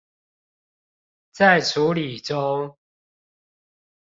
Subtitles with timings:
[1.31, 2.75] 在處理中